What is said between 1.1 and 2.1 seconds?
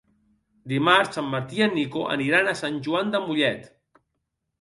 en Martí i en Nico